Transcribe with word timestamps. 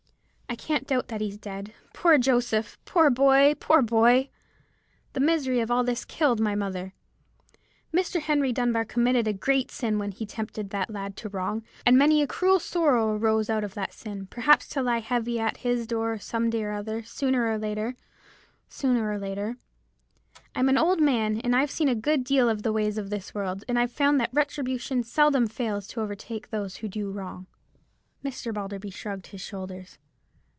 I 0.49 0.55
can't 0.57 0.85
doubt 0.85 1.07
that 1.07 1.21
he's 1.21 1.37
dead. 1.37 1.73
Poor 1.93 2.17
Joseph!—poor 2.17 3.09
boy!—poor 3.09 3.81
boy! 3.81 4.27
The 5.13 5.21
misery 5.21 5.61
of 5.61 5.71
all 5.71 5.85
this 5.85 6.03
killed 6.03 6.41
my 6.41 6.55
mother. 6.55 6.93
Mr. 7.93 8.19
Henry 8.19 8.51
Dunbar 8.51 8.83
committed 8.83 9.29
a 9.29 9.33
great 9.33 9.71
sin 9.71 9.97
when 9.97 10.11
he 10.11 10.25
tempted 10.25 10.69
that 10.71 10.89
lad 10.89 11.15
to 11.17 11.29
wrong; 11.29 11.63
and 11.85 11.97
many 11.97 12.21
a 12.21 12.27
cruel 12.27 12.59
sorrow 12.59 13.15
arose 13.15 13.49
out 13.49 13.63
of 13.63 13.75
that 13.75 13.93
sin, 13.93 14.27
perhaps 14.27 14.67
to 14.69 14.81
lie 14.83 14.97
heavy 14.99 15.39
at 15.39 15.55
his 15.57 15.87
door 15.87 16.19
some 16.19 16.49
day 16.49 16.65
or 16.65 16.73
other, 16.73 17.01
sooner 17.03 17.49
or 17.49 17.57
later, 17.57 17.95
sooner 18.67 19.09
or 19.09 19.17
later. 19.17 19.55
I'm 20.53 20.67
an 20.67 20.77
old 20.77 20.99
man, 20.99 21.39
and 21.39 21.55
I've 21.55 21.71
seen 21.71 21.87
a 21.87 21.95
good 21.95 22.25
deal 22.25 22.49
of 22.49 22.61
the 22.61 22.73
ways 22.73 22.97
of 22.97 23.09
this 23.09 23.33
world, 23.33 23.63
and 23.69 23.79
I've 23.79 23.93
found 23.93 24.19
that 24.19 24.33
retribution 24.33 25.03
seldom 25.03 25.47
fails 25.47 25.87
to 25.87 26.01
overtake 26.01 26.49
those 26.49 26.75
who 26.77 26.89
do 26.89 27.09
wrong." 27.09 27.47
Mr. 28.21 28.53
Balderby 28.53 28.89
shrugged 28.91 29.27
his 29.27 29.39
shoulders. 29.39 29.97